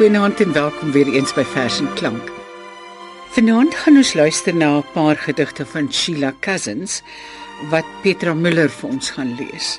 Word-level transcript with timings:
Goeienaand 0.00 0.40
en 0.40 0.52
welkom 0.52 0.92
weer 0.92 1.12
eens 1.12 1.34
by 1.36 1.42
Vers 1.44 1.78
en 1.78 1.88
Klank. 1.94 2.30
Vanaand 3.34 3.74
gaan 3.74 3.96
ons 4.00 4.12
luister 4.16 4.54
na 4.54 4.78
'n 4.78 4.84
paar 4.92 5.16
gedigte 5.16 5.66
van 5.66 5.92
Sheila 5.92 6.32
Cousins 6.40 7.02
wat 7.70 7.84
Petra 8.02 8.34
Müller 8.34 8.70
vir 8.70 8.88
ons 8.88 9.10
gaan 9.10 9.34
lees. 9.36 9.78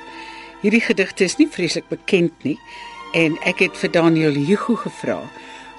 Hierdie 0.60 0.80
gedigte 0.80 1.24
is 1.24 1.36
nie 1.36 1.48
vreeslik 1.48 1.88
bekend 1.88 2.32
nie 2.42 2.58
en 3.12 3.36
ek 3.42 3.58
het 3.58 3.76
vir 3.76 3.90
Daniel 3.90 4.34
Hugo 4.46 4.76
gevra 4.76 5.30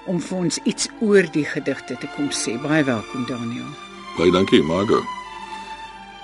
om 0.05 0.21
vir 0.21 0.37
ons 0.37 0.59
iets 0.63 0.89
oor 0.99 1.31
die 1.31 1.45
gedigte 1.45 1.95
te 1.97 2.07
kom 2.15 2.29
sê. 2.29 2.61
Baie 2.61 2.83
welkom 2.83 3.25
Daniel. 3.25 3.71
Baie 4.17 4.31
dankie, 4.31 4.63
Margo. 4.63 5.03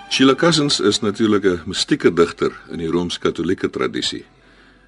Sheila 0.10 0.36
Cousins 0.36 0.80
is 0.80 1.00
natuurlik 1.00 1.46
'n 1.46 1.62
mystieke 1.66 2.14
digter 2.14 2.52
in 2.70 2.78
die 2.78 2.92
Rooms-Katolieke 2.92 3.70
tradisie. 3.70 4.26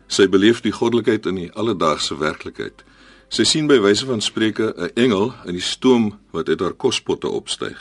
Sy 0.07 0.27
beleef 0.27 0.61
die 0.61 0.71
goddelikheid 0.71 1.25
in 1.25 1.35
die 1.35 1.51
alledaagse 1.53 2.17
werklikheid. 2.17 2.83
Sy 3.31 3.45
sien 3.47 3.63
by 3.63 3.77
wyse 3.79 4.03
van 4.03 4.19
spreuke 4.19 4.73
'n 4.75 4.91
engel 4.99 5.31
in 5.47 5.55
die 5.55 5.63
stoom 5.63 6.19
wat 6.35 6.49
uit 6.49 6.59
haar 6.59 6.73
kospotte 6.73 7.29
opstyg. 7.29 7.79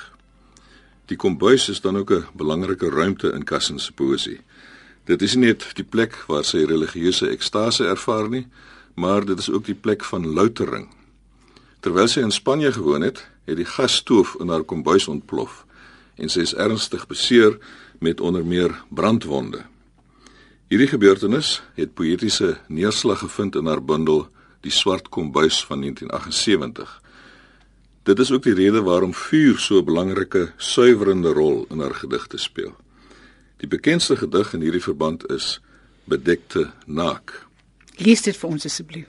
Die 1.06 1.16
kombuis 1.16 1.68
is 1.68 1.80
dan 1.80 1.96
ook 1.96 2.10
'n 2.10 2.26
belangrike 2.34 2.88
ruimte 2.88 3.32
in 3.32 3.44
Cousins 3.44 3.84
se 3.84 3.92
poësie. 3.92 4.40
Dit 5.04 5.22
is 5.22 5.34
nie 5.34 5.46
net 5.46 5.66
die 5.74 5.84
plek 5.84 6.14
waar 6.26 6.44
sy 6.44 6.64
religieuse 6.64 7.28
ekstase 7.28 7.84
ervaar 7.84 8.28
nie, 8.28 8.46
maar 8.94 9.24
dit 9.24 9.38
is 9.38 9.50
ook 9.50 9.64
die 9.64 9.74
plek 9.74 10.04
van 10.04 10.26
loutering. 10.26 10.88
Terwyl 11.80 12.08
sy 12.08 12.20
in 12.20 12.30
Spanje 12.30 12.72
gewoon 12.72 13.02
het, 13.02 13.26
het 13.44 13.56
die 13.56 13.64
gasstoof 13.64 14.36
in 14.40 14.48
haar 14.48 14.62
kombuis 14.62 15.08
ontplof 15.08 15.66
en 16.14 16.28
sy 16.28 16.40
is 16.40 16.54
ernstig 16.54 17.06
beseer 17.06 17.58
met 17.98 18.20
onder 18.20 18.44
meer 18.44 18.82
brandwonde. 18.88 19.64
Hierdie 20.68 20.88
gebeurtenis 20.88 21.62
het 21.74 21.94
poëtiese 21.94 22.58
neerslag 22.68 23.18
gevind 23.18 23.56
in 23.56 23.66
haar 23.66 23.84
bundel 23.84 24.28
Die 24.60 24.72
swart 24.72 25.08
kombuis 25.08 25.64
van 25.64 25.80
1978. 25.80 27.00
Dit 28.02 28.18
is 28.18 28.30
ook 28.32 28.42
die 28.42 28.54
rede 28.54 28.82
waarom 28.82 29.14
vuur 29.14 29.58
so 29.58 29.78
'n 29.78 29.84
belangrike 29.84 30.52
suiwerende 30.56 31.32
rol 31.32 31.66
in 31.70 31.80
haar 31.80 31.94
gedigte 31.94 32.38
speel. 32.38 32.76
Die 33.56 33.68
bekendste 33.68 34.16
gedig 34.16 34.52
in 34.52 34.60
hierdie 34.60 34.82
verband 34.82 35.30
is 35.30 35.60
Bedekte 36.04 36.72
naak. 36.86 37.46
Lees 37.96 38.22
dit 38.22 38.36
vir 38.36 38.50
ons 38.50 38.64
asseblief. 38.64 39.08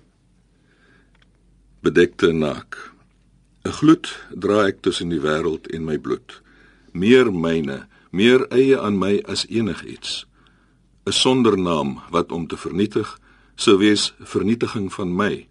Bedekte 1.82 2.32
naak. 2.32 2.92
'n 3.64 3.72
Gloed 3.72 4.10
dra 4.30 4.66
ek 4.68 4.82
tussen 4.82 5.10
die 5.10 5.22
wêreld 5.22 5.68
en 5.74 5.86
my 5.86 5.98
bloed. 5.98 6.42
Meer 6.92 7.32
myne, 7.34 7.88
meer 8.12 8.46
eie 8.50 8.80
aan 8.80 8.98
my 8.98 9.24
as 9.26 9.46
enigiets. 9.48 10.26
'n 11.06 11.12
Sonder 11.12 11.58
naam 11.58 12.02
wat 12.10 12.32
om 12.32 12.48
te 12.48 12.58
vernietig 12.58 13.18
sou 13.62 13.78
wees 13.78 14.14
vernietiging 14.26 14.90
van 14.94 15.12
my. 15.14 15.46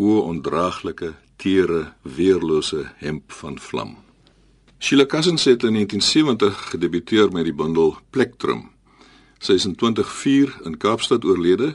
O 0.00 0.22
ondraaglike, 0.24 1.12
tere, 1.36 1.92
weerlose 2.02 2.86
hemp 3.02 3.32
van 3.32 3.58
vlam. 3.60 3.96
Sheila 4.78 5.06
Cousins 5.06 5.44
het 5.44 5.62
in 5.62 5.76
1970 5.76 6.70
gedebuteer 6.70 7.32
met 7.32 7.44
die 7.44 7.54
bundel 7.54 7.96
Plektrum. 8.10 8.70
Sy 9.38 9.58
is 9.58 9.66
in 9.68 9.76
2004 9.76 10.54
in 10.64 10.78
Kaapstad 10.80 11.24
oorlede 11.24 11.74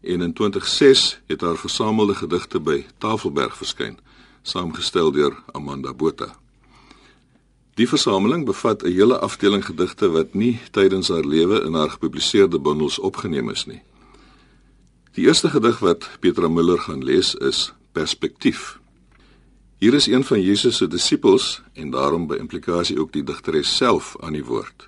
en 0.00 0.24
in 0.24 0.32
2006 0.32 1.20
het 1.28 1.44
haar 1.44 1.60
versamelde 1.60 2.16
gedigte 2.16 2.60
by 2.60 2.80
Tafelberg 2.98 3.56
verskyn, 3.56 3.98
saamgestel 4.42 5.12
deur 5.12 5.36
Amanda 5.52 5.92
Botha. 5.92 6.32
Die 7.76 7.88
versameling 7.88 8.48
bevat 8.48 8.82
'n 8.82 8.92
hele 8.92 9.18
afdeling 9.18 9.64
gedigte 9.64 10.08
wat 10.08 10.34
nie 10.34 10.60
tydens 10.70 11.08
haar 11.08 11.24
lewe 11.24 11.60
in 11.64 11.74
haar 11.74 11.90
gepubliseerde 11.90 12.58
bundels 12.58 12.98
opgeneem 12.98 13.50
is 13.50 13.66
nie. 13.66 13.82
Die 15.10 15.24
eerste 15.26 15.48
gedig 15.50 15.80
wat 15.82 16.04
Petra 16.22 16.46
Müller 16.48 16.78
gaan 16.78 17.02
lees 17.02 17.34
is 17.34 17.72
Perspektief. 17.92 18.78
Hier 19.82 19.94
is 19.94 20.06
een 20.06 20.24
van 20.24 20.42
Jesus 20.42 20.76
se 20.76 20.86
disippels 20.86 21.62
en 21.74 21.90
daarom 21.90 22.28
by 22.30 22.36
implikasie 22.38 22.94
ook 23.00 23.10
die 23.12 23.24
digteres 23.26 23.72
self 23.76 24.12
aan 24.20 24.36
die 24.38 24.44
woord. 24.44 24.86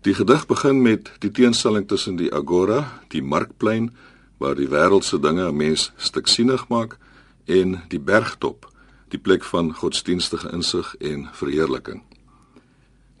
Die 0.00 0.14
gedig 0.16 0.46
begin 0.48 0.80
met 0.82 1.10
die 1.20 1.30
teenstelling 1.30 1.84
tussen 1.88 2.16
die 2.16 2.32
agora, 2.32 3.02
die 3.12 3.20
markplein 3.22 3.90
waar 4.40 4.56
die 4.56 4.68
wêreldse 4.72 5.20
dinge 5.20 5.44
'n 5.44 5.56
mens 5.56 5.92
stiksienig 5.96 6.68
maak 6.68 6.96
en 7.44 7.82
die 7.88 8.00
bergtop, 8.00 8.72
die 9.08 9.20
plek 9.20 9.44
van 9.44 9.74
godsdienstige 9.74 10.48
insig 10.52 10.94
en 11.00 11.28
verheerliking. 11.32 12.02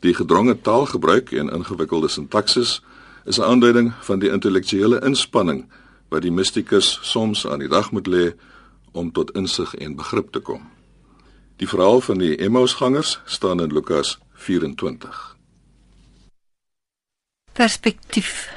Die 0.00 0.14
gedronge 0.14 0.60
taalgebruik 0.60 1.32
en 1.32 1.50
ingewikkelde 1.50 2.08
sintaksis 2.08 2.82
is 3.24 3.38
'n 3.38 3.44
aanduiding 3.44 3.92
van 4.00 4.18
die 4.18 4.30
intellektuele 4.30 5.00
inspanning 5.04 5.68
wat 6.08 6.22
die 6.22 6.32
mistikus 6.32 6.98
soms 7.02 7.46
aan 7.46 7.58
die 7.58 7.68
dag 7.68 7.90
moet 7.92 8.06
lê 8.06 8.32
om 8.92 9.12
tot 9.12 9.30
insig 9.36 9.74
en 9.74 9.96
begrip 9.96 10.32
te 10.32 10.40
kom. 10.40 10.64
Die 11.56 11.68
verhaal 11.68 12.00
van 12.00 12.18
die 12.18 12.36
Emmausgangers 12.36 13.20
staan 13.24 13.60
in 13.60 13.72
Lukas 13.72 14.18
24. 14.32 15.36
Perspektief 17.52 18.48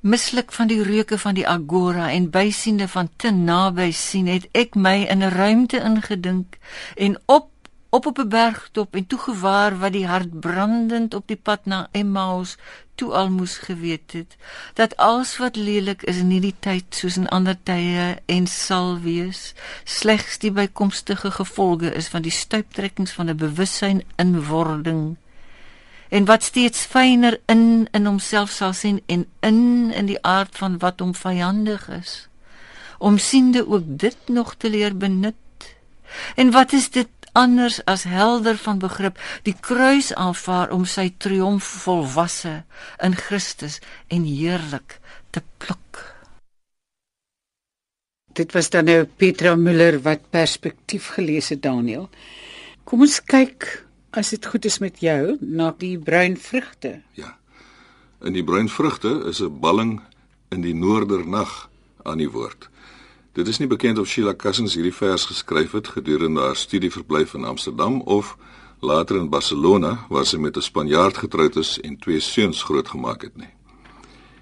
mislik 0.00 0.52
van 0.52 0.66
die 0.70 0.82
reuke 0.82 1.18
van 1.18 1.34
die 1.34 1.46
agora 1.48 2.10
en 2.10 2.30
bysiende 2.30 2.88
van 2.88 3.08
te 3.16 3.30
naby 3.30 3.90
sien 3.90 4.26
het 4.30 4.46
ek 4.54 4.74
my 4.74 5.02
in 5.10 5.22
'n 5.22 5.34
ruimte 5.34 5.78
ingedink 5.82 6.58
en 6.96 7.18
op 7.26 7.50
op 7.90 8.06
op 8.06 8.18
'n 8.18 8.28
bergtop 8.28 8.94
en 8.94 9.06
toe 9.06 9.18
gewaar 9.18 9.78
wat 9.78 9.92
die 9.92 10.06
hart 10.06 10.40
brandend 10.40 11.14
op 11.14 11.26
die 11.26 11.36
pad 11.36 11.64
na 11.64 11.88
Emmaus 11.92 12.56
toe 12.98 13.12
al 13.20 13.30
moes 13.30 13.56
geweet 13.68 14.16
het 14.16 14.36
dat 14.80 14.96
alles 14.96 15.36
wat 15.42 15.56
lelik 15.56 16.02
is 16.10 16.18
in 16.24 16.34
hierdie 16.34 16.56
tyd 16.66 17.00
soos 17.00 17.16
in 17.20 17.30
ander 17.34 17.56
tye 17.70 18.08
en 18.26 18.50
sal 18.50 18.98
wees 19.06 19.52
slegs 19.84 20.42
die 20.42 20.52
bykomstige 20.54 21.30
gevolge 21.38 21.94
is 22.02 22.10
van 22.14 22.26
die 22.26 22.34
stuiptrekkings 22.34 23.16
van 23.20 23.30
'n 23.30 23.40
bewussyn 23.46 24.04
inwording 24.16 25.16
en 26.08 26.24
wat 26.24 26.42
steeds 26.42 26.84
fyner 26.84 27.40
in 27.46 27.88
in 27.90 28.06
homself 28.06 28.50
sal 28.50 28.72
sien 28.72 29.02
en 29.06 29.26
in 29.40 29.92
in 29.92 30.06
die 30.06 30.22
aard 30.22 30.56
van 30.56 30.78
wat 30.78 31.00
hom 31.00 31.14
vyandig 31.14 31.88
is. 31.88 32.28
Om 32.98 33.18
siende 33.18 33.68
ook 33.68 33.84
dit 33.86 34.16
nog 34.26 34.54
te 34.54 34.70
leer 34.70 34.96
benut. 34.96 35.34
En 36.34 36.50
wat 36.50 36.72
is 36.72 36.90
dit 36.90 37.08
anders 37.32 37.80
as 37.84 38.04
helder 38.08 38.56
van 38.56 38.78
begrip 38.78 39.18
die 39.42 39.56
kruis 39.60 40.12
aanvaar 40.14 40.70
om 40.70 40.84
sy 40.84 41.08
triomf 41.18 41.64
volwasse 41.84 42.62
in 43.02 43.16
Christus 43.16 43.80
en 44.08 44.24
heerlik 44.24 45.00
te 45.30 45.42
pluk 45.58 46.04
Dit 48.38 48.52
was 48.54 48.70
dan 48.70 48.86
nou 48.86 49.02
Petra 49.04 49.56
Müller 49.58 49.98
wat 50.02 50.30
perspektief 50.30 51.08
gelees 51.16 51.48
het 51.50 51.62
Daniel 51.62 52.08
Kom 52.84 53.02
ons 53.02 53.18
kyk 53.24 53.88
As 54.10 54.30
dit 54.32 54.46
goed 54.46 54.64
is 54.64 54.78
met 54.80 55.02
jou, 55.04 55.36
na 55.40 55.68
die 55.76 55.98
bruin 56.00 56.36
vrugte. 56.40 57.02
Ja. 57.14 57.34
In 58.24 58.32
die 58.34 58.44
bruin 58.44 58.68
vrugte 58.68 59.10
is 59.28 59.40
'n 59.42 59.60
balling 59.60 60.00
in 60.48 60.60
die 60.60 60.74
noordernag 60.74 61.68
aan 62.02 62.18
die 62.18 62.30
woord. 62.30 62.68
Dit 63.38 63.46
is 63.48 63.58
nie 63.58 63.68
bekend 63.70 63.98
of 63.98 64.08
Sheila 64.10 64.32
Cousins 64.34 64.72
hierdie 64.74 64.94
vers 64.94 65.28
geskryf 65.30 65.76
het 65.76 65.88
gedurende 65.94 66.40
haar 66.42 66.56
studieverblyf 66.58 67.36
in 67.38 67.44
Amsterdam 67.46 68.00
of 68.00 68.32
later 68.82 69.16
in 69.16 69.28
Barcelona 69.30 69.92
waar 70.08 70.26
sy 70.26 70.40
met 70.42 70.56
'n 70.56 70.66
Spanjaard 70.66 71.20
getroud 71.22 71.56
is 71.56 71.78
en 71.80 71.98
twee 71.98 72.20
seuns 72.20 72.62
grootgemaak 72.62 73.22
het 73.22 73.36
nie. 73.36 73.52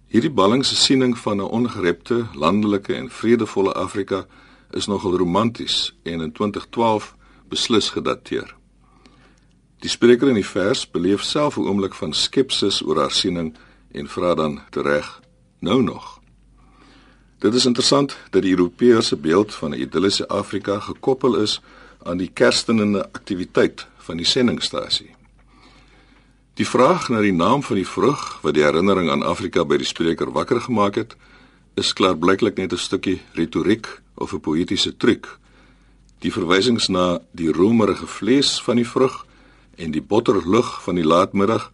Hierdie 0.08 0.30
balling 0.30 0.64
se 0.64 0.76
siening 0.76 1.18
van 1.18 1.36
'n 1.36 1.50
ongerepte, 1.60 2.26
landelike 2.32 2.94
en 2.94 3.10
vredevolle 3.10 3.72
Afrika 3.72 4.26
is 4.70 4.86
nogal 4.86 5.16
romanties 5.16 5.94
en 6.02 6.20
in 6.20 6.32
2012 6.32 7.16
beslis 7.48 7.90
gedateer. 7.90 8.56
Die 9.78 9.90
spreker 9.90 10.28
in 10.28 10.34
die 10.34 10.48
vers 10.48 10.90
beleef 10.90 11.22
self 11.22 11.56
'n 11.56 11.68
oomblik 11.68 11.94
van 11.94 12.12
skepsis 12.12 12.82
oor 12.82 12.96
haar 12.96 13.12
siening 13.12 13.56
en 13.92 14.08
vra 14.08 14.34
dan 14.34 14.60
tereg: 14.70 15.20
"Nou 15.60 15.82
nog?" 15.82 16.24
Dit 17.38 17.54
is 17.54 17.66
interessant 17.66 18.16
dat 18.30 18.42
die 18.42 18.50
Europese 18.56 19.16
beeld 19.16 19.54
van 19.54 19.70
'n 19.70 19.80
idilliese 19.80 20.28
Afrika 20.28 20.80
gekoppel 20.80 21.36
is 21.36 21.60
aan 22.02 22.16
die 22.16 22.30
kerstenende 22.32 23.04
aktiwiteit 23.12 23.86
van 23.96 24.16
die 24.16 24.26
sendingstasie. 24.26 25.10
Die 26.54 26.68
vraag 26.68 27.08
na 27.08 27.20
die 27.20 27.32
naam 27.32 27.62
van 27.62 27.76
die 27.76 27.88
vrug 27.88 28.38
wat 28.42 28.54
die 28.54 28.62
herinnering 28.62 29.10
aan 29.10 29.22
Afrika 29.22 29.64
by 29.64 29.76
die 29.76 29.86
spreker 29.86 30.32
wakker 30.32 30.60
gemaak 30.60 30.94
het, 30.94 31.16
is 31.74 31.92
klaarblyklik 31.92 32.56
net 32.56 32.72
'n 32.72 32.78
stukkie 32.78 33.20
retoriek 33.32 34.00
of 34.14 34.32
'n 34.32 34.40
poëtiese 34.40 34.96
truc. 34.96 35.38
Die 36.18 36.32
verwysings 36.32 36.88
na 36.88 37.20
die 37.32 37.52
romerige 37.52 38.06
vlees 38.06 38.62
van 38.62 38.76
die 38.76 38.88
vrug 38.88 39.26
en 39.76 39.90
die 39.90 40.02
botterlug 40.02 40.82
van 40.82 40.94
die 40.94 41.04
laatmiddag 41.04 41.72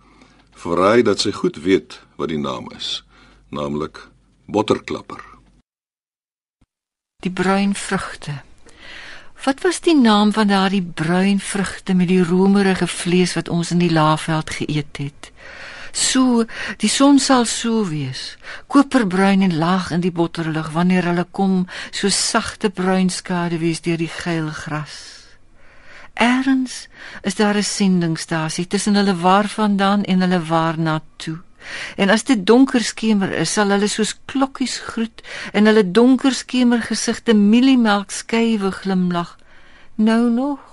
verraai 0.54 1.02
dat 1.02 1.20
sy 1.20 1.32
goed 1.32 1.56
weet 1.56 2.00
wat 2.16 2.28
die 2.28 2.38
naam 2.38 2.66
is, 2.76 3.04
naamlik 3.48 4.08
botterklapper. 4.46 5.31
Die 7.22 7.30
bruin 7.30 7.74
vrugte. 7.74 8.40
Wat 9.44 9.60
was 9.62 9.80
die 9.80 9.94
naam 9.94 10.32
van 10.32 10.48
daardie 10.50 10.82
bruin 10.82 11.40
vrugte 11.40 11.94
met 11.94 12.08
die 12.08 12.22
romerige 12.22 12.86
vlees 12.86 13.34
wat 13.38 13.48
ons 13.48 13.70
in 13.70 13.78
die 13.78 13.92
laafveld 13.92 14.50
geëet 14.50 14.98
het? 14.98 15.30
So, 15.92 16.46
die 16.82 16.88
son 16.90 17.20
sal 17.22 17.44
so 17.44 17.84
wees, 17.86 18.36
koperbruin 18.66 19.42
en 19.46 19.54
laag 19.60 19.90
in 19.94 20.02
die 20.02 20.10
botterlig 20.10 20.72
wanneer 20.74 21.10
hulle 21.12 21.26
kom, 21.30 21.66
so 21.90 22.08
sagte 22.08 22.70
bruin 22.70 23.10
skaduwees 23.10 23.84
deur 23.86 24.00
die 24.02 24.10
geel 24.10 24.48
gras. 24.56 24.98
Erns 26.14 26.88
is 27.22 27.34
daar 27.34 27.56
'n 27.56 27.62
sendingstasie 27.62 28.66
tussen 28.66 28.94
hulle 28.94 29.16
waarvandaan 29.16 30.02
en 30.04 30.20
hulle 30.20 30.42
waarna 30.42 31.00
toe. 31.16 31.38
En 31.96 32.10
as 32.10 32.24
dit 32.24 32.46
donker 32.46 32.82
skemer 32.84 33.32
is, 33.32 33.52
sal 33.52 33.70
hulle 33.74 33.88
soos 33.88 34.16
klokkies 34.24 34.78
groet 34.78 35.22
en 35.52 35.66
hulle 35.66 35.90
donker 35.90 36.34
skemer 36.34 36.82
gesigte 36.82 37.34
mieliemelk 37.34 38.10
skywe 38.10 38.72
glimlag. 38.82 39.36
Nou 39.94 40.30
nog 40.30 40.72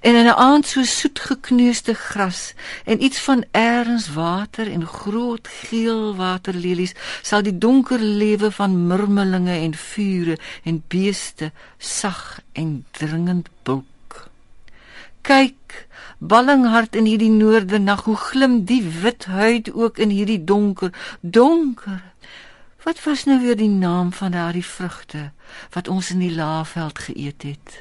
en 0.00 0.14
in 0.14 0.26
'n 0.26 0.40
aand 0.48 0.66
so 0.66 0.82
soet 0.82 1.18
gekneusde 1.20 1.94
gras 1.94 2.54
en 2.84 3.02
iets 3.02 3.20
van 3.20 3.44
eers 3.50 4.12
water 4.12 4.70
en 4.70 4.86
groot 4.86 5.48
geel 5.48 6.16
waterlelies 6.16 6.94
sal 7.22 7.42
die 7.42 7.58
donker 7.58 7.98
lewe 7.98 8.50
van 8.50 8.86
murmelinge 8.86 9.56
en 9.66 9.74
vure 9.74 10.38
en 10.62 10.84
beeste 10.88 11.52
sag 11.78 12.40
en 12.52 12.86
dringend 12.90 13.48
bulk 13.62 14.28
kyk 15.20 15.88
ballinghart 16.20 16.96
in 16.96 17.08
hierdie 17.08 17.32
noorde 17.32 17.78
nag 17.78 18.04
hoe 18.04 18.16
glim 18.16 18.64
die 18.64 18.82
wit 19.02 19.24
huid 19.24 19.72
ook 19.72 19.98
in 19.98 20.12
hierdie 20.12 20.44
donker 20.44 20.92
donker? 21.20 22.02
Wat 22.84 23.04
was 23.04 23.24
nou 23.24 23.40
weer 23.40 23.56
die 23.56 23.68
naam 23.68 24.12
van 24.12 24.30
daardie 24.36 24.64
vrugte 24.64 25.30
wat 25.70 25.88
ons 25.88 26.10
in 26.10 26.18
die 26.18 26.34
laafveld 26.34 26.98
geëet 27.08 27.42
het 27.42 27.80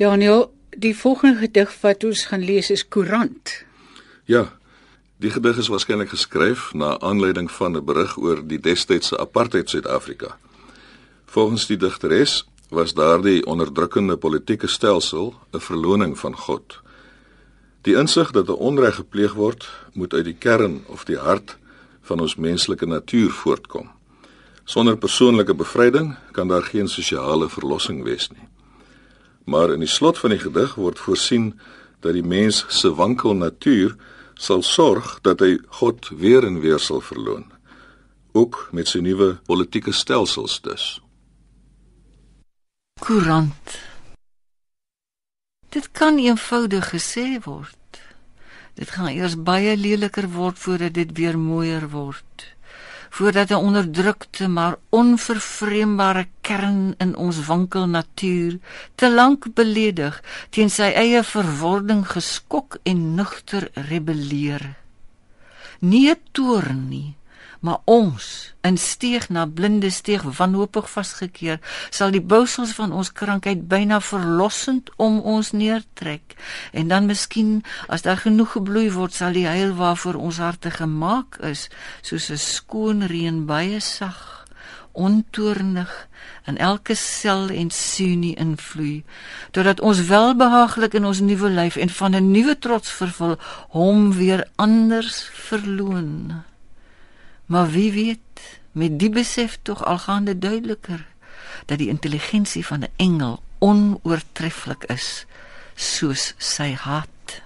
Daniel, 0.00 0.52
die 0.76 0.96
volgende 0.96 1.36
gedig 1.38 1.72
wat 1.80 2.04
ons 2.08 2.22
gaan 2.30 2.40
lees 2.40 2.70
is 2.70 2.86
Koerant. 2.88 3.50
Ja. 4.24 4.46
Die 5.20 5.28
gedig 5.30 5.58
is 5.60 5.68
waarskynlik 5.68 6.08
geskryf 6.08 6.70
na 6.72 6.94
aanleiding 7.04 7.50
van 7.52 7.76
'n 7.76 7.84
berig 7.84 8.16
oor 8.16 8.40
die 8.46 8.60
destydse 8.60 9.18
apartheid 9.18 9.68
Suid-Afrika. 9.68 10.38
Volgens 11.26 11.66
die 11.66 11.76
digteres 11.76 12.46
was 12.70 12.94
daardie 12.94 13.46
onderdrukkende 13.46 14.16
politieke 14.16 14.66
stelsel 14.66 15.34
'n 15.52 15.60
verloning 15.60 16.18
van 16.18 16.36
God. 16.36 16.80
Die 17.80 17.96
insig 17.96 18.30
dat 18.30 18.48
'n 18.48 18.62
onreg 18.68 18.94
gepleeg 18.94 19.32
word, 19.32 19.68
moet 19.92 20.14
uit 20.14 20.24
die 20.24 20.38
kern 20.38 20.84
of 20.86 21.04
die 21.04 21.18
hart 21.18 21.56
van 22.00 22.20
ons 22.20 22.36
menslike 22.36 22.86
natuur 22.86 23.30
voortkom. 23.30 23.90
Sonder 24.64 24.96
persoonlike 24.96 25.54
bevryding 25.54 26.16
kan 26.32 26.48
daar 26.48 26.62
geen 26.62 26.88
sosiale 26.88 27.48
verlossing 27.48 28.02
wees 28.02 28.28
nie. 28.28 28.48
Maar 29.50 29.72
in 29.74 29.82
die 29.82 29.90
slot 29.90 30.18
van 30.22 30.30
die 30.30 30.38
gedig 30.38 30.76
word 30.78 30.98
voorsien 31.02 31.52
dat 32.04 32.14
die 32.14 32.22
mens 32.22 32.62
se 32.70 32.92
wankel 32.94 33.34
natuur 33.34 33.96
sal 34.38 34.62
sorg 34.62 35.16
dat 35.26 35.42
hy 35.42 35.56
God 35.80 36.06
weer 36.22 36.46
en 36.46 36.60
weer 36.62 36.78
sal 36.78 37.02
verloon, 37.02 37.48
ook 38.32 38.68
met 38.72 38.88
sy 38.88 39.02
nuwe 39.02 39.34
politieke 39.50 39.92
stelsels 39.92 40.60
dus. 40.62 40.84
Koerant. 43.02 43.74
Dit 45.74 45.90
kan 45.98 46.18
eenvoudig 46.22 46.92
gesê 46.94 47.26
word. 47.42 47.76
Dit 48.78 48.94
gaan 48.94 49.10
eers 49.10 49.34
baie 49.34 49.74
leliker 49.76 50.30
word 50.30 50.62
voordat 50.62 50.94
dit 50.94 51.10
weer 51.18 51.38
mooier 51.38 51.90
word 51.90 52.46
voordat 53.10 53.50
'n 53.50 53.64
onderdrukte 53.66 54.48
maar 54.48 54.76
onvervreembare 54.88 56.26
kern 56.40 56.94
in 56.98 57.16
ons 57.16 57.46
wankel 57.46 57.86
natuur 57.86 58.58
te 58.94 59.10
lank 59.10 59.54
beledig 59.54 60.22
teen 60.50 60.70
sy 60.70 60.90
eie 60.94 61.22
verwording 61.22 62.06
geskok 62.08 62.78
en 62.82 63.14
nugter 63.14 63.70
rebelleer. 63.74 64.76
Nie 65.80 66.14
toorn 66.32 66.88
nie, 66.88 67.14
maar 67.60 67.78
ons 67.84 68.54
in 68.60 68.76
steeg 68.78 69.28
na 69.28 69.46
blinde 69.46 69.90
steeg 69.90 70.22
wanhoopig 70.38 70.90
vasgekeer 70.90 71.60
sal 71.90 72.10
die 72.10 72.24
bousels 72.32 72.72
van 72.76 72.92
ons 72.92 73.12
krankheid 73.12 73.66
byna 73.68 74.00
verlossend 74.00 74.90
om 74.96 75.20
ons 75.20 75.52
neertrek. 75.52 76.36
En 76.72 76.88
dan 76.88 77.06
miskien 77.06 77.62
as 77.88 78.02
daar 78.02 78.20
genoeg 78.24 78.52
gebloei 78.56 78.88
word 78.92 79.14
sal 79.14 79.36
die 79.36 79.46
heil 79.48 79.74
waarvoor 79.76 80.20
ons 80.20 80.40
harte 80.40 80.70
gemaak 80.70 81.40
is 81.52 81.68
soos 82.02 82.30
'n 82.30 82.36
skoon 82.36 83.06
reën 83.06 83.46
baie 83.46 83.80
sag 83.80 84.46
ontoornig 84.92 86.08
in 86.46 86.58
elke 86.58 86.94
sel 86.94 87.48
en 87.48 87.70
sunie 87.70 88.34
invloei 88.36 89.04
totdat 89.50 89.80
ons 89.80 90.02
welbehaaglik 90.06 90.94
in 90.98 91.04
ons 91.04 91.20
nuwe 91.20 91.50
lyf 91.50 91.76
en 91.76 91.88
van 91.88 92.16
'n 92.16 92.30
nuwe 92.30 92.58
trots 92.58 92.90
vervul 92.90 93.36
hom 93.68 94.12
weer 94.12 94.48
anders 94.56 95.30
verloon 95.32 96.42
maar 97.50 97.70
wie 97.74 97.90
weet 97.92 98.58
met 98.72 98.98
die 98.98 99.10
besef 99.10 99.58
tog 99.62 99.84
algaande 99.84 100.38
duideliker 100.38 101.06
dat 101.66 101.78
die 101.78 101.90
intelligensie 101.90 102.66
van 102.66 102.86
'n 102.86 102.92
engel 102.96 103.42
onoortreffelik 103.58 104.84
is 104.84 105.26
soos 105.74 106.34
sy 106.38 106.72
hart 106.72 107.42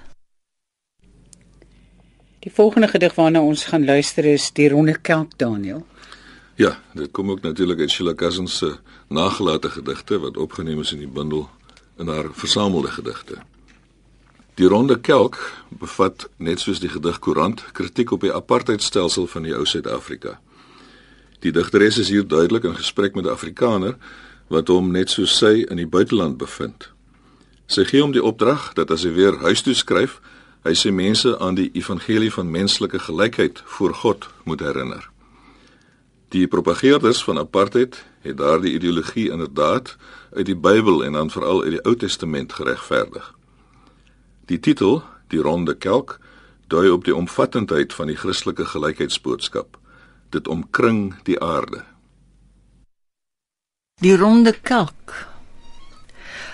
Die 2.44 2.52
volgende 2.52 2.88
gedig 2.88 3.14
waarna 3.14 3.40
ons 3.40 3.64
gaan 3.64 3.84
luister 3.84 4.24
is 4.24 4.50
Die 4.52 4.68
Ronde 4.68 4.98
Kelk 5.00 5.38
Daniel. 5.38 5.86
Ja, 6.54 6.80
dit 6.92 7.10
kom 7.10 7.30
ook 7.30 7.40
natuurlik 7.40 7.80
uit 7.80 7.90
Sheila 7.90 8.14
Cousins 8.14 8.56
se 8.56 8.76
nagelate 9.08 9.70
gedigte 9.70 10.18
wat 10.18 10.36
opgeneem 10.36 10.80
is 10.80 10.92
in 10.92 10.98
die 10.98 11.08
bundel 11.08 11.48
in 11.96 12.08
haar 12.08 12.28
versamelde 12.32 12.88
gedigte. 12.88 13.36
Die 14.54 14.66
Ronde 14.66 15.00
Kelk 15.00 15.36
bevat 15.68 16.28
net 16.38 16.60
soos 16.62 16.78
die 16.78 16.88
gedig 16.88 17.16
Koerant 17.18 17.64
kritiek 17.74 18.12
op 18.14 18.22
die 18.22 18.30
apartheidstelsel 18.30 19.26
van 19.26 19.42
die 19.42 19.54
ou 19.56 19.64
Suid-Afrika. 19.66 20.36
Die 21.42 21.50
digteres 21.50 21.98
is 21.98 22.12
hier 22.14 22.22
duidelik 22.22 22.68
in 22.70 22.76
gesprek 22.78 23.18
met 23.18 23.26
'n 23.26 23.34
Afrikaner 23.34 23.96
wat 24.48 24.68
hom 24.68 24.92
net 24.92 25.10
soos 25.10 25.34
sy 25.38 25.66
in 25.70 25.76
die 25.76 25.86
buiteland 25.86 26.38
bevind. 26.38 26.90
Sy 27.66 27.84
gee 27.84 28.00
hom 28.00 28.12
die 28.12 28.22
opdrag 28.22 28.72
dat 28.74 28.90
as 28.90 29.02
hy 29.02 29.12
weer 29.12 29.36
huis 29.42 29.62
toe 29.62 29.74
skryf, 29.74 30.20
hy 30.62 30.74
sy 30.74 30.90
mense 30.90 31.38
aan 31.38 31.54
die 31.54 31.70
evangelie 31.74 32.32
van 32.32 32.50
menslike 32.50 32.98
gelykheid 32.98 33.62
voor 33.64 33.94
God 33.94 34.28
moet 34.44 34.60
herinner. 34.60 35.10
Die 36.28 36.46
propageerders 36.46 37.24
van 37.24 37.38
apartheid 37.38 38.04
het 38.20 38.36
daardie 38.36 38.74
ideologie 38.74 39.30
inderdaad 39.30 39.96
uit 40.32 40.46
die 40.46 40.56
Bybel 40.56 41.04
en 41.04 41.12
dan 41.12 41.30
veral 41.30 41.62
uit 41.62 41.70
die 41.70 41.84
Ou 41.84 41.96
Testament 41.96 42.52
geregverdig. 42.52 43.33
Die 44.46 44.60
titel, 44.60 45.02
Die 45.32 45.40
Ronde 45.40 45.74
Kelk, 45.74 46.18
dui 46.68 46.90
op 46.92 47.04
die 47.04 47.14
omvattendheid 47.16 47.94
van 47.96 48.10
die 48.12 48.16
Christelike 48.16 48.66
gelykheidsboodskap. 48.68 49.78
Dit 50.30 50.48
omkring 50.48 51.14
die 51.24 51.40
aarde. 51.40 51.84
Die 54.02 54.16
Ronde 54.16 54.52
Kelk. 54.52 55.14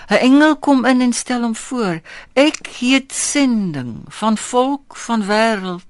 'n 0.07 0.23
Engel 0.23 0.55
kom 0.55 0.85
in 0.85 1.01
en 1.01 1.13
stel 1.13 1.41
hom 1.41 1.55
voor. 1.55 2.01
Ek 2.33 2.67
heet 2.79 3.13
sending 3.13 4.03
van 4.07 4.37
volk 4.37 4.95
van 4.95 5.23
wêreld. 5.27 5.83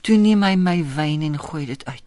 Toe 0.00 0.16
neem 0.16 0.42
hy 0.42 0.54
my 0.54 0.84
wyn 0.94 1.22
en 1.22 1.38
gooi 1.38 1.66
dit 1.66 1.84
uit. 1.84 2.05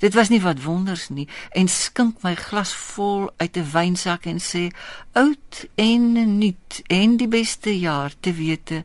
Dit 0.00 0.14
was 0.16 0.30
nie 0.32 0.40
wat 0.40 0.62
wonders 0.64 1.08
nie 1.12 1.28
en 1.52 1.68
skink 1.68 2.22
my 2.24 2.34
glas 2.34 2.72
vol 2.72 3.28
uit 3.36 3.56
'n 3.56 3.70
wynsak 3.72 4.26
en 4.26 4.40
sê 4.40 4.70
oud 5.12 5.64
en 5.76 6.12
nuut 6.38 6.82
en 6.88 7.16
die 7.16 7.28
beste 7.28 7.78
jaar 7.78 8.12
te 8.20 8.32
wete 8.32 8.84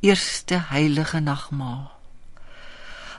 eerste 0.00 0.56
heilige 0.72 1.20
nagmaal. 1.20 1.92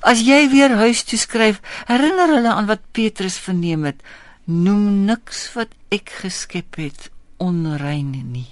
As 0.02 0.22
jy 0.22 0.50
weer 0.50 0.74
huis 0.78 1.04
toe 1.04 1.18
skryf, 1.18 1.62
herinner 1.90 2.30
hulle 2.30 2.52
aan 2.54 2.68
wat 2.70 2.82
Petrus 2.92 3.38
verneem 3.42 3.84
het. 3.84 4.02
Noem 4.46 5.06
niks 5.06 5.54
wat 5.54 5.74
ek 5.90 6.10
geskep 6.22 6.78
het 6.78 7.10
onrein 7.38 8.12
nie. 8.32 8.52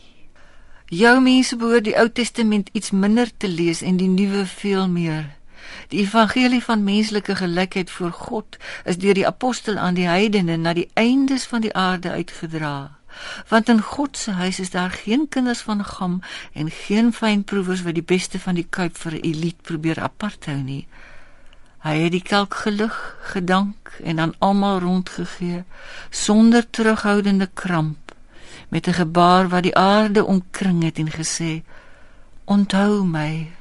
Jou 0.90 1.20
mense 1.22 1.58
behoort 1.58 1.86
die 1.86 1.98
Ou 1.98 2.10
Testament 2.10 2.70
iets 2.74 2.92
minder 2.92 3.30
te 3.38 3.48
lees 3.48 3.82
en 3.82 3.98
die 3.98 4.10
Nuwe 4.10 4.46
veel 4.46 4.88
meer. 4.90 5.30
Die 5.88 6.00
evangelie 6.00 6.64
van 6.64 6.84
menslike 6.84 7.36
gelykheid 7.36 7.92
voor 7.92 8.12
God 8.12 8.58
is 8.84 8.98
deur 8.98 9.14
die 9.14 9.28
apostel 9.28 9.78
aan 9.78 9.94
die 9.94 10.08
heidene 10.08 10.58
na 10.58 10.74
die 10.74 10.90
eindes 10.94 11.46
van 11.46 11.62
die 11.62 11.74
aarde 11.74 12.12
uitgedra. 12.12 12.92
Want 13.48 13.70
in 13.70 13.82
God 13.82 14.18
se 14.18 14.32
huis 14.32 14.60
is 14.60 14.70
daar 14.70 14.92
geen 14.92 15.30
kinders 15.30 15.62
van 15.62 15.86
gam 15.86 16.22
en 16.54 16.72
geen 16.72 17.14
fynproevers 17.14 17.82
wat 17.82 17.94
die 17.94 18.04
beste 18.04 18.40
van 18.40 18.56
die 18.56 18.68
kuip 18.70 18.98
vir 18.98 19.14
'n 19.14 19.26
elite 19.32 19.62
probeer 19.62 20.00
apart 20.00 20.46
hou 20.46 20.62
nie. 20.62 20.88
Hy 21.84 21.98
het 22.00 22.12
die 22.12 22.24
kelk 22.24 22.54
gelig, 22.54 22.96
gedank 23.22 24.00
en 24.04 24.20
aan 24.20 24.34
almal 24.40 24.80
rondgegee 24.80 25.64
sonder 26.10 26.70
terughoudende 26.70 27.50
kramp 27.54 28.16
met 28.70 28.88
'n 28.88 28.94
gebaar 28.94 29.50
wat 29.50 29.64
die 29.64 29.76
aarde 29.76 30.26
omkring 30.26 30.84
het 30.84 30.98
en 30.98 31.12
gesê: 31.12 31.64
"Onthou 32.46 33.06
my, 33.06 33.52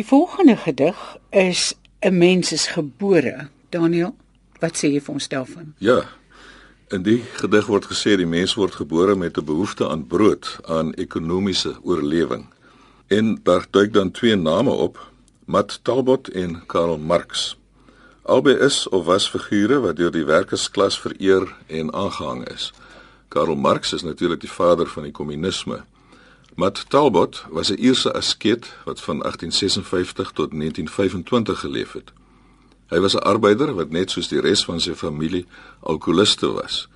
Die 0.00 0.08
volgende 0.08 0.56
gedig 0.56 1.16
is 1.30 1.74
'n 2.00 2.18
mens 2.18 2.52
is 2.52 2.66
gebore. 2.66 3.48
Daniel, 3.68 4.14
wat 4.58 4.76
sê 4.76 4.86
jy 4.88 5.00
vir 5.00 5.14
ons 5.14 5.28
daarvan? 5.28 5.74
Ja. 5.78 6.08
In 6.88 7.02
die 7.02 7.22
gedig 7.32 7.66
word 7.66 7.84
gesê 7.84 8.16
die 8.16 8.26
mens 8.26 8.54
word 8.54 8.74
gebore 8.74 9.14
met 9.16 9.36
'n 9.36 9.44
behoefte 9.44 9.88
aan 9.88 10.06
brood, 10.06 10.58
aan 10.64 10.94
ekonomiese 10.94 11.76
oorlewing. 11.82 12.46
En 13.06 13.40
daar 13.42 13.66
duik 13.70 13.92
dan 13.92 14.10
twee 14.10 14.36
name 14.36 14.70
op, 14.70 15.12
Matt 15.44 15.80
Talbot 15.82 16.28
en 16.28 16.66
Karl 16.66 16.98
Marx. 16.98 17.56
Albei 18.22 18.54
is 18.54 18.88
of 18.88 19.04
was 19.04 19.28
figure 19.28 19.80
wat 19.80 19.96
deur 19.96 20.10
die 20.10 20.24
werkersklas 20.24 21.00
vereer 21.00 21.56
en 21.66 21.92
aangehang 21.92 22.48
is. 22.48 22.72
Karl 23.28 23.54
Marx 23.54 23.92
is 23.92 24.02
natuurlik 24.02 24.40
die 24.40 24.52
vader 24.52 24.86
van 24.86 25.02
die 25.02 25.12
kommunisme. 25.12 25.84
Matt 26.60 26.90
Talbot 26.90 27.44
was 27.50 27.70
'n 27.70 27.80
Ierse 27.80 28.12
askeet 28.12 28.74
wat 28.84 29.00
van 29.00 29.22
1856 29.22 30.30
tot 30.30 30.52
1925 30.52 31.60
geleef 31.60 31.92
het. 31.92 32.12
Hy 32.86 32.98
was 33.00 33.14
'n 33.14 33.22
arbeider 33.32 33.74
wat 33.74 33.90
net 33.90 34.10
soos 34.10 34.28
die 34.28 34.40
res 34.40 34.64
van 34.64 34.80
sy 34.80 34.94
familie 34.94 35.46
alkoholiste 35.80 36.52
was. 36.52 36.88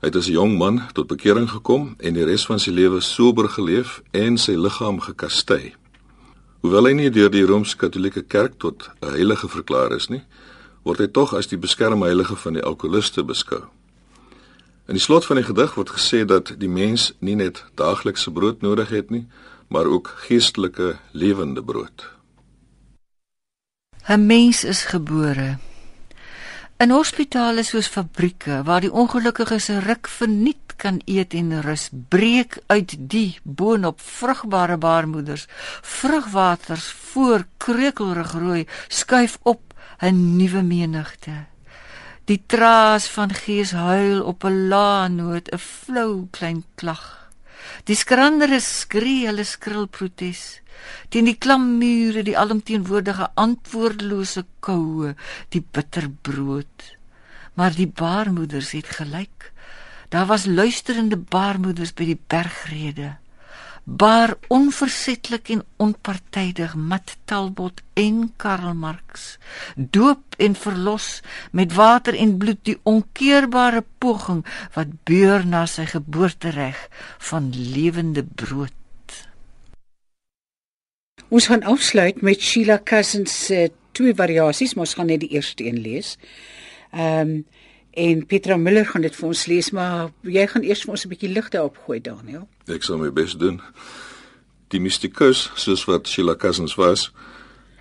Hy 0.00 0.06
het 0.06 0.16
as 0.16 0.28
'n 0.28 0.32
jong 0.32 0.58
man 0.58 0.82
tot 0.92 1.06
bekering 1.06 1.50
gekom 1.50 1.94
en 1.98 2.14
die 2.14 2.24
res 2.24 2.46
van 2.46 2.58
sy 2.58 2.70
lewe 2.70 3.00
sober 3.00 3.48
geleef 3.48 4.02
en 4.10 4.38
sy 4.38 4.54
liggaam 4.54 5.00
gekastei. 5.00 5.74
Hoewel 6.60 6.84
hy 6.84 6.92
nie 6.92 7.10
deur 7.10 7.30
die 7.30 7.46
Rooms-Katolieke 7.46 8.22
Kerk 8.22 8.58
tot 8.58 8.90
'n 9.00 9.10
heilige 9.10 9.48
verklaar 9.48 9.92
is 9.92 10.08
nie, 10.08 10.24
word 10.82 10.98
hy 10.98 11.06
tog 11.06 11.34
as 11.34 11.46
die 11.46 11.58
beskermheilige 11.58 12.36
van 12.36 12.52
die 12.52 12.62
alkoholiste 12.62 13.24
beskou. 13.24 13.62
In 14.86 14.94
die 14.94 15.02
slot 15.02 15.26
van 15.26 15.40
die 15.40 15.44
gedig 15.44 15.74
word 15.74 15.90
gesê 15.90 16.24
dat 16.24 16.52
die 16.60 16.70
mens 16.70 17.12
nie 17.18 17.34
net 17.34 17.64
daaglikse 17.74 18.30
brood 18.30 18.60
nodig 18.62 18.92
het 18.94 19.10
nie, 19.10 19.24
maar 19.66 19.86
ook 19.90 20.12
geestelike 20.28 20.96
lewende 21.10 21.62
brood. 21.62 22.10
'n 24.06 24.26
Mens 24.26 24.64
is 24.64 24.84
gebore. 24.84 25.58
In 26.78 26.90
hospitale 26.90 27.62
soos 27.62 27.86
fabrieke 27.88 28.62
waar 28.62 28.80
die 28.80 28.92
ongelukkiges 28.92 29.68
'n 29.68 29.82
ruk 29.82 30.08
verniet 30.08 30.76
kan 30.76 31.00
eet 31.04 31.34
en 31.34 31.60
rus, 31.62 31.88
breek 32.08 32.58
uit 32.66 32.94
die 32.98 33.38
boonop 33.42 34.00
vrugbare 34.00 34.76
baarmoeders, 34.76 35.46
vrugwaters 35.82 36.86
voor 36.86 37.46
kreukelrig 37.56 38.32
rooi 38.32 38.66
skuif 38.88 39.38
op 39.42 39.74
'n 39.98 40.36
nuwe 40.36 40.62
menigte. 40.62 41.55
Die 42.26 42.40
traas 42.50 43.04
van 43.14 43.30
gees 43.30 43.70
huil 43.70 44.22
op 44.26 44.44
'n 44.44 44.66
lae 44.70 45.08
noot, 45.08 45.46
'n 45.52 45.58
flou 45.58 46.26
klein 46.36 46.64
klag. 46.74 47.04
Die 47.84 47.94
skrandere 47.94 48.58
skree 48.60 49.26
hulle 49.28 49.44
skril 49.44 49.86
protes 49.86 50.60
teen 51.08 51.24
die 51.24 51.38
klam 51.44 51.78
mure, 51.78 52.22
die 52.22 52.38
alomteenwoordige 52.38 53.28
antwoordelose 53.34 54.44
koue, 54.60 55.14
die 55.48 55.62
bitter 55.72 56.10
brood. 56.10 56.96
Maar 57.54 57.74
die 57.74 57.86
baarmoeders 57.86 58.70
het 58.70 58.86
gelyk. 58.86 59.52
Daar 60.08 60.26
was 60.26 60.46
luisterende 60.46 61.16
baarmoeders 61.16 61.94
by 61.94 62.04
die 62.04 62.20
bergrede 62.26 63.16
baar 63.86 64.34
onversetlik 64.50 65.48
en 65.54 65.62
onpartydig 65.78 66.74
Mat 66.74 67.16
Talbot 67.24 67.82
en 67.94 68.32
Karl 68.36 68.74
Marx 68.74 69.38
doop 69.76 70.34
en 70.42 70.54
verlos 70.58 71.20
met 71.52 71.74
water 71.74 72.18
en 72.18 72.36
bloed 72.38 72.58
die 72.66 72.78
onkeerbare 72.82 73.84
poging 74.02 74.42
wat 74.74 74.90
beur 75.06 75.46
na 75.46 75.66
sy 75.70 75.86
geboortereg 75.86 76.88
van 77.30 77.52
lewende 77.54 78.26
brood 78.26 78.74
Ons 81.28 81.48
gaan 81.50 81.62
afsluit 81.66 82.20
met 82.22 82.42
Sheila 82.42 82.78
Cousins 82.84 83.32
se 83.46 83.70
twee 83.98 84.14
variasies, 84.14 84.74
maar 84.74 84.86
ons 84.86 84.94
gaan 84.94 85.08
net 85.10 85.24
die 85.24 85.34
eerste 85.34 85.64
een 85.66 85.80
lees. 85.82 86.16
Ehm 86.94 87.36
um, 87.36 87.38
en 87.96 88.26
Petra 88.26 88.56
Miller 88.56 88.86
gaan 88.86 89.04
dit 89.06 89.14
vir 89.16 89.28
ons 89.28 89.46
lees, 89.48 89.70
maar 89.72 90.10
jy 90.20 90.44
gaan 90.52 90.64
eers 90.64 90.82
vir 90.84 90.92
ons 90.92 91.04
'n 91.04 91.08
bietjie 91.08 91.32
lig 91.32 91.48
daarop 91.48 91.76
gooi, 91.86 92.00
Daniel. 92.00 92.48
Ek 92.68 92.82
sal 92.82 92.98
my 92.98 93.10
bes 93.10 93.32
doen. 93.36 93.62
Die 94.68 94.80
mystikus, 94.80 95.50
soos 95.54 95.84
wat 95.86 96.08
Sheila 96.08 96.34
Cousins 96.36 96.74
was, 96.74 97.10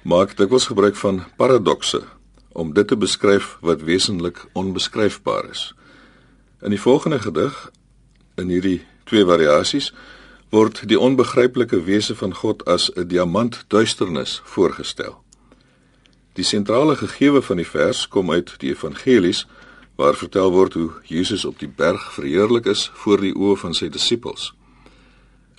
maak 0.04 0.38
dikwels 0.38 0.68
gebruik 0.68 0.96
van 0.96 1.26
paradokse 1.38 2.04
om 2.54 2.74
dit 2.74 2.88
te 2.88 2.96
beskryf 2.96 3.58
wat 3.62 3.82
wesenlik 3.82 4.46
onbeskryfbaar 4.54 5.50
is. 5.50 5.74
In 6.62 6.70
die 6.70 6.82
volgende 6.82 7.20
gedig, 7.20 7.72
in 8.36 8.50
hierdie 8.50 8.86
twee 9.04 9.26
variasies, 9.26 9.94
word 10.50 10.88
die 10.88 11.00
onbegryplike 11.00 11.84
wese 11.84 12.16
van 12.16 12.34
God 12.34 12.66
as 12.66 12.92
'n 12.96 13.08
diamant 13.08 13.66
duisternis 13.68 14.42
voorgestel. 14.44 15.24
Die 16.34 16.44
sentrale 16.44 16.96
gegewe 16.96 17.42
van 17.42 17.58
die 17.58 17.68
vers 17.68 18.08
kom 18.08 18.32
uit 18.32 18.60
die 18.60 18.70
evangelies 18.70 19.46
waar 19.96 20.16
vertel 20.16 20.52
word 20.52 20.74
hoe 20.74 20.92
Jesus 21.04 21.46
op 21.46 21.60
die 21.60 21.70
berg 21.70 22.14
verheerlik 22.14 22.66
is 22.66 22.90
voor 22.94 23.22
die 23.24 23.34
oë 23.36 23.56
van 23.64 23.74
sy 23.74 23.90
disippels. 23.90 24.52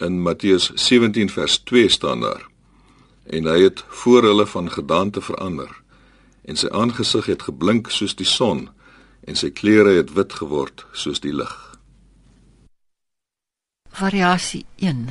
In 0.01 0.20
Matteus 0.22 0.70
17 0.75 1.31
vers 1.33 1.59
2 1.64 1.88
staan 1.88 2.20
daar: 2.20 2.44
En 3.25 3.49
hy 3.49 3.62
het 3.62 3.85
voor 3.88 4.22
hulle 4.22 4.46
van 4.46 4.70
gedaante 4.70 5.20
verander 5.20 5.72
en 6.46 6.57
sy 6.57 6.68
aangesig 6.70 7.27
het 7.27 7.42
geblink 7.42 7.90
soos 7.90 8.14
die 8.14 8.29
son 8.29 8.68
en 9.27 9.35
sy 9.35 9.51
klere 9.51 9.96
het 9.96 10.12
wit 10.14 10.37
geword 10.38 10.85
soos 10.92 11.18
die 11.25 11.35
lig. 11.35 11.55
Variasie 13.90 14.66
1 14.77 15.09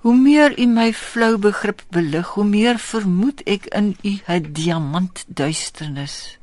Hoe 0.00 0.16
meer 0.16 0.56
u 0.58 0.64
my 0.66 0.92
flou 0.96 1.36
begrip 1.38 1.82
belig, 1.92 2.32
hoe 2.34 2.44
meer 2.48 2.78
vermoed 2.80 3.42
ek 3.44 3.68
in 3.76 3.92
u 4.02 4.16
'n 4.26 4.52
diamant 4.56 5.24
duisternis 5.28 6.39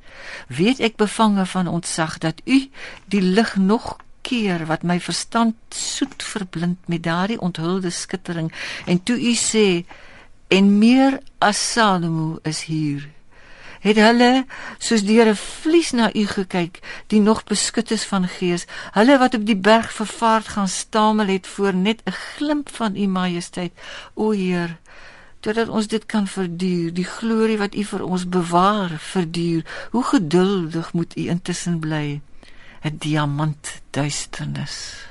weet 0.47 0.79
ek 0.79 0.95
bevange 0.95 1.45
van 1.45 1.67
ontzag 1.67 2.17
dat 2.17 2.41
u 2.45 2.69
die 3.05 3.21
lig 3.21 3.55
nog 3.55 3.97
keer 4.21 4.65
wat 4.65 4.83
my 4.83 4.99
verstand 4.99 5.55
soet 5.69 6.23
verblind 6.23 6.87
met 6.87 7.03
daardie 7.03 7.39
onthulde 7.39 7.89
skittering 7.89 8.51
en 8.85 9.03
toe 9.03 9.19
u 9.19 9.33
sê 9.35 9.85
en 10.47 10.77
meer 10.77 11.19
as 11.37 11.59
Salomo 11.71 12.39
is 12.43 12.63
hier. 12.63 13.09
Het 13.79 13.99
hulle 14.01 14.45
soos 14.77 15.03
deur 15.05 15.29
'n 15.29 15.35
vlies 15.35 15.91
na 15.91 16.09
u 16.13 16.25
gekyk 16.25 16.79
die 17.07 17.21
nog 17.21 17.43
beskut 17.43 17.91
is 17.91 18.03
van 18.03 18.27
gees 18.27 18.65
hulle 18.97 19.17
wat 19.17 19.35
op 19.37 19.45
die 19.45 19.59
berg 19.69 19.93
vervaard 19.93 20.47
gaan 20.47 20.67
stamel 20.67 21.27
het 21.27 21.47
voor 21.47 21.73
net 21.73 22.01
'n 22.05 22.11
glimp 22.11 22.69
van 22.79 22.95
u 22.95 23.07
majesteit 23.07 23.73
o 24.13 24.31
heer 24.31 24.77
totdat 25.39 25.69
ons 25.69 25.87
dit 25.87 26.05
kan 26.05 26.27
verduur, 26.27 26.93
die 26.93 27.07
glorie 27.07 27.57
wat 27.57 27.75
U 27.75 27.83
vir 27.83 28.03
ons 28.03 28.27
bewaar, 28.29 28.97
verduur. 28.99 29.65
Hoe 29.91 30.03
geduldig 30.03 30.93
moet 30.93 31.17
U 31.17 31.27
intussen 31.27 31.79
bly? 31.79 32.21
'n 32.83 32.97
Diamant 32.97 33.81
duisternis. 33.91 35.06